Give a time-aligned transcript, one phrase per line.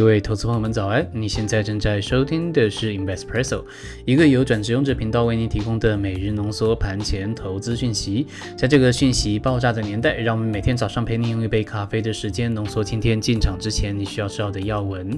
[0.00, 1.06] 各位投资朋友们早安！
[1.12, 3.62] 你现在正在收听的是 Investpresso，
[4.06, 8.26] 一个由转职用者频道为您提供的每日浓缩盘前投资讯息。
[8.56, 15.10] 在这个讯息爆炸的年代，让我们每天早上陪你用一杯咖啡的时间，浓缩今天进场之前你需要知道的要闻。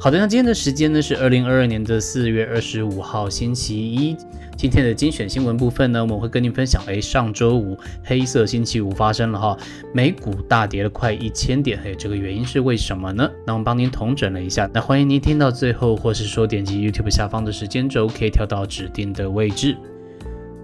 [0.00, 4.16] 好的，那今天的时间呢是二零二二年的四月二十五号星期一。
[4.56, 9.56] 今天的精选新闻部分呢，我们会跟您分享，哎，上周五黑色星期五发生了哈，
[9.92, 13.30] 美股大跌了快一千点，嘿，这个原因是为什么呢？
[13.46, 19.76] 那我们帮您同整了一下，那欢迎您听到最后，或是说点击 YouTube 下方的时间轴，可以跳到指定的位置。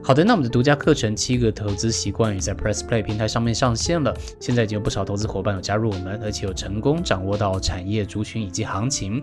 [0.05, 4.13] 好的，那我们的独家课程《七个投资习惯》也在 Press Play 平台上面上线了。
[4.41, 9.23] 现在已经有不少投资伙伴有加入我们，而且有成功掌握到产业族群以及行情。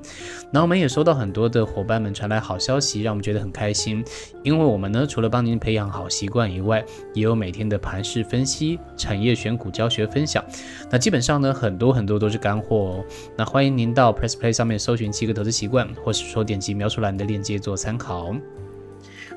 [0.53, 4.02] 那我们也收到很多的伙伴们传来好消息，让我们觉得很开心。
[4.41, 6.81] 因为我们呢，除了帮您培养好习惯以外，
[7.13, 10.41] 也有每天的盘势分析、产业选股教学分享。
[10.89, 13.05] 那基本上呢，很多很多都是干货哦。
[13.38, 18.33] 那欢迎您到 Press Play 上面搜寻《七个投资习惯》，或是说点击描述栏的链接做参考。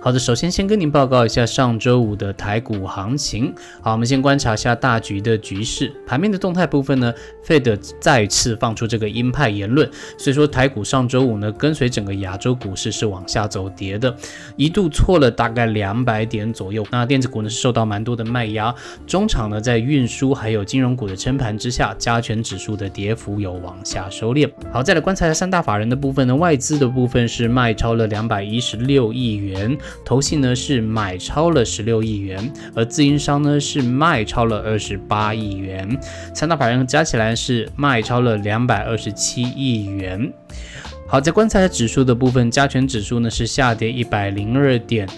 [0.05, 3.55] 好的，首先先跟您报告一下上周五的台股行情。
[3.81, 5.93] 好，我们先观察一下大局的局势。
[6.05, 7.15] 盘面的动态部分呢
[7.47, 14.13] ，Fed 再次放出这个鹰派言论，所以说台股上周五呢，跟随整个亚洲股市是往下走跌的，
[14.57, 16.85] 一度错了大概两百点左右。
[16.91, 18.75] 那电子股呢是受到蛮多的卖压，
[19.07, 24.51] 中场呢在运输还有金融股的撑盘之下，加权指数的跌幅有往下收敛。
[24.73, 29.79] 好，再来观察一下三大法人的部分呢，外资的部分是卖超了两百一十六亿元。
[30.05, 35.99] 投信呢是买超了十六亿元，而自营商呢是卖超了二十八亿元，
[36.35, 40.33] 三大法人加起来是卖超了两百二十七亿元。
[41.07, 45.09] 好，在观察指数的部分，加权指数呢是下跌一百零二点。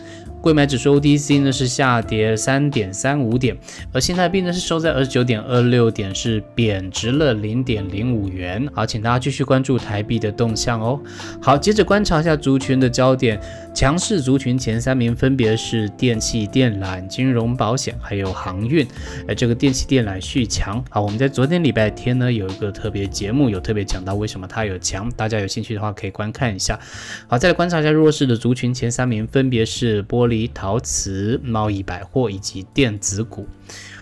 [0.41, 3.57] 贵买指数 OTC 呢是下跌三点三五点，
[3.95, 8.69] 而新台币呢是收在二十九点二六点，是贬值了零点零五元。
[8.75, 11.01] 好，请大家继续关注台币的动向哦。
[11.41, 13.41] 好，接着观察一下族群的焦点，
[13.75, 18.87] 强势族群前三名分别是电器电缆、金融保险还有航运。
[19.27, 20.83] 哎，这个电器电缆续强。
[20.89, 26.79] 好，我们在昨天礼拜天呢有一个特别节目，有特别讲到为什么它有强，大家有兴趣的话可以观看一下。
[27.27, 30.45] 好，再来观察一下弱势的族群前三名分别是玻璃。
[30.55, 33.49] 陶瓷、贸易百货以及电子股。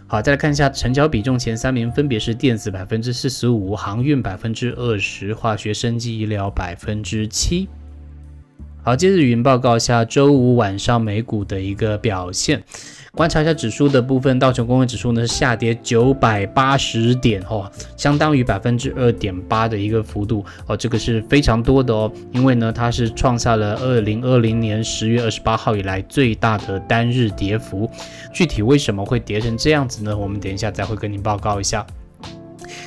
[0.07, 7.69] 好，再来看一下成交比重前三名，分别是电子百分之四十五，航运百分之二十，化学、生技、医疗百分之七。
[8.85, 12.61] 好，接着语音报告一下周五晚上美股的一个表现。
[13.13, 27.89] 观察一下指数的部分，道琼工业指数呢是下跌九百八十点哦，相当于百分之二点八的一个幅度哦，这个是非常多的哦，因为呢它是创下了二零二零年十月二十八号以来最大的单日跌幅。
[28.33, 30.17] 具体为什么会跌成这样子呢？
[30.17, 31.87] 我们等一下再会跟您报告一下。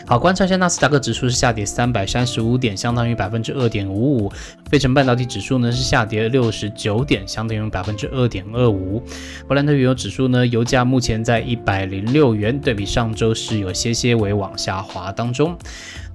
[0.07, 4.31] 好，观察一下纳斯达克指数是下跌三百三十五点，相当于百分之二点五五。
[4.69, 9.01] 费城半导体指数呢是下跌六十九点，相当于百分之二点二五。
[9.47, 15.57] 布兰特原油指数呢，油价目前在一百零六元，对比上周是有些些微往下滑当中。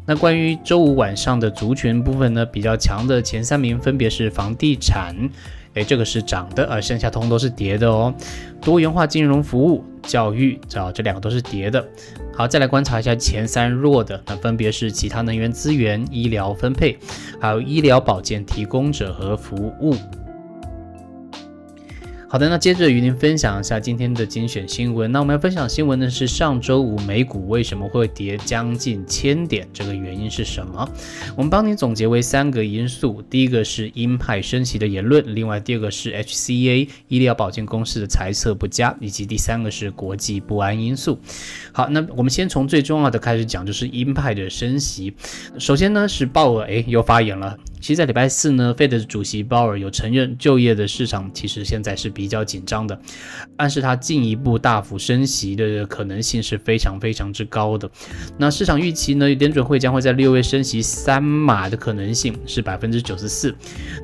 [0.07, 5.17] 那关于周五晚上的族群部分呢，比较强的前三名分别是房地产。
[5.75, 8.15] 哎，这个是涨的，而剩下通都是跌的哦。
[8.61, 11.85] 多元化金融服务、教育，啊，这两个都是跌的。
[12.35, 16.99] 好，再来观察一下前三弱的，那分别是其他能源资源、医疗分配，
[17.39, 19.95] 还有医疗保健提供者和服务。
[22.33, 25.11] 好的，那接着与您分享一下今天的精选新闻。
[25.11, 30.89] 那我们要分享新闻呢是上周五美股为什么会跌将近千点，这个原因是什么？
[31.37, 41.19] 我们帮您总结为三个因素：第一个是鹰派升息的言论，另外第二个是 HCA 医疗保健公司的财测不佳，以及第三个是国际不安因素。
[41.73, 45.13] 好，那我们先从最重要的开始讲，就是鹰派的升息。
[45.59, 47.59] 首先呢是鲍尔，哎，又发言了。
[47.81, 53.01] 其实，在礼拜四呢，Fed 主席鲍尔有承认就业的市场其实现在是比较紧张的，
[53.57, 57.91] 暗示他进一步大幅升息的可能性是非常非常之高的。
[58.39, 63.55] 那市场预期呢，点准会将会在六月升息三码的可能性是百分之九十四。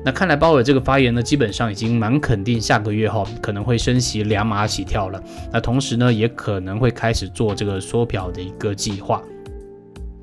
[0.03, 5.23] 那看来鲍尔这个发言呢，基本上已经蛮肯定下个月哈可能会升息两码起跳了。
[5.53, 9.21] 那同时呢，也可能会开始做这个缩表的一个计划。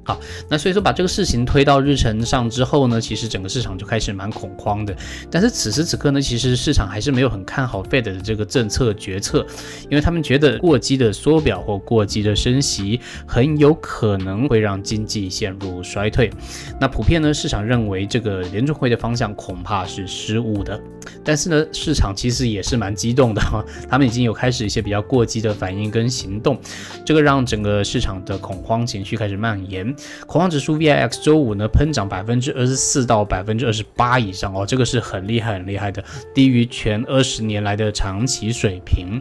[0.04, 4.94] 好，那所以说把这个事情推到日程上之后呢，其实整个市场就开始蛮恐慌的。
[5.30, 9.46] 但是此时此刻呢，其实市场还是没有很看好 Fed 的这个政策决策，
[9.84, 16.30] 因为他们觉得过激的缩表或过激的升息很有可能会让经济陷入衰退。
[16.78, 20.78] 那普遍呢，市场认为这个联储会的方向恐怕是失误的。
[21.22, 26.58] 但是呢，市场其实也是蛮激动的哈，他们已经有开始一些比较过激的反应跟行动，
[27.06, 29.93] 这个让整个市场的恐慌情绪开始蔓延。
[30.26, 36.02] 恐慌指数 VIX 周五呢喷涨百分之二十四到百分之二十八以上哦，这个是很厉害很厉害的，
[36.34, 39.20] 低于全二十年来的长期水平。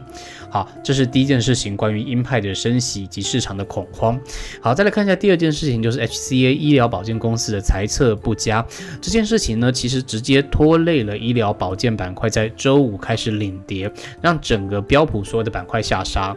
[0.50, 4.18] 好，这是第一件事情，关于鹰派的升息以及市场的恐慌。
[4.60, 8.64] 好，再来看一下第二件事情，就是 HCA 医疗保健公司的财测不佳。
[9.00, 13.90] 这件事情呢，其实直接拖累了医疗保健板块，在周五开始领跌，
[14.22, 16.36] 让整个标普所有的板块下杀。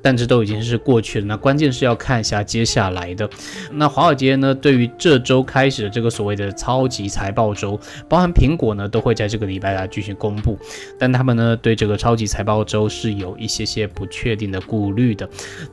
[0.00, 3.28] 但这都已经是过去了，那关键是要看一下接下来的。
[3.78, 7.78] 那华尔街呢，对于这周开始的这个所谓的超级财报周，
[8.08, 10.58] 包含苹果呢，都会在这个礼拜来进行公布。
[10.98, 15.28] 但他们呢，对这个超级财报周是有一些些不确定的顾虑的。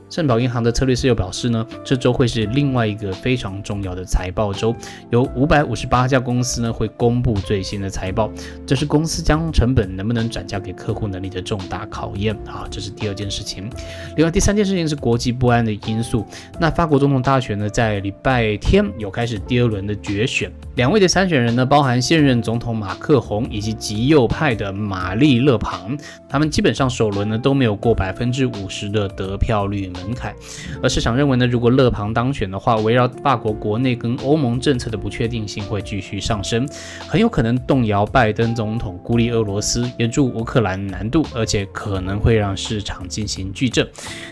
[0.08, 4.74] 盛宝银行的策略师又表示呢，这周会是另外一个非常重要的财报周，
[5.10, 8.30] 有五百五十八家公司呢会公布最新的财报，
[8.64, 13.68] 这是公司将成本能不能转嫁给客户能力的重大考验啊，这是第二件事情。
[14.16, 16.24] 另外第三件事情是国际不安的因素。
[16.60, 25.96] 那法国总统大选呢，在礼拜天有开始第二轮的决选，两位的参选人呢，包含现任总统马克宏以及极右派的玛丽勒庞，
[26.28, 30.34] 他们基本上首轮呢都没有过百分之五十的得票率门槛。
[30.82, 36.68] 而市场认为呢，如果勒庞当选的话，围绕法国国内跟欧盟政策的不确定性会继续上升，
[37.08, 43.86] 很有可能动摇拜登总统孤立俄罗斯、援助乌克兰难度，而且可能会让市场进行巨震。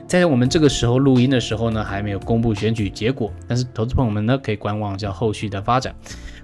[0.06, 5.94] 在我们这个时候录音的时候呢，还没有公布选举结果，但是投资朋友们呢，可以观望一下后续的发展。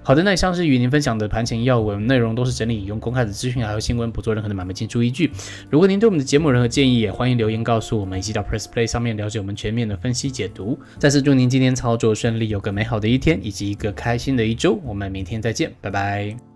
[0.01, 5.29] 好的，那以上是与您分享的盘前要闻内容，都是整理用公开的资讯还有新闻，不做任何的买卖进出依据。
[5.69, 10.79] 如果您对我们的节目有任何建议，也欢迎留言告诉我们，以及到 Press Play 上面了解我们全面的分析解读。
[10.97, 14.79] 再次祝您今天操作顺利，有个美好的一天，以及一个开心的一周。
[14.85, 16.50] 我们明天再见，拜拜。